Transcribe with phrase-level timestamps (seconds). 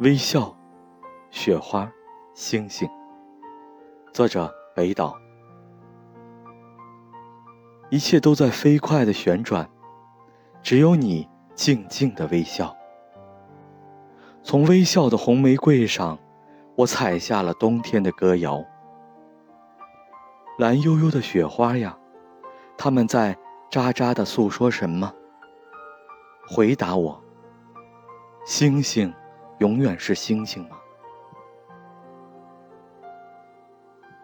[0.00, 0.54] 微笑，
[1.28, 1.90] 雪花，
[2.32, 2.88] 星星。
[4.12, 5.18] 作者：北岛。
[7.90, 9.68] 一切都在飞快的旋转，
[10.62, 12.76] 只有你静静的微笑。
[14.44, 16.16] 从微笑的红玫瑰上，
[16.76, 18.64] 我采下了冬天的歌谣。
[20.58, 21.98] 蓝悠悠的雪花呀，
[22.76, 23.36] 它们在
[23.68, 25.12] 喳喳的诉说什么？
[26.48, 27.20] 回答我。
[28.46, 29.12] 星星。
[29.58, 30.78] 永远是星星吗？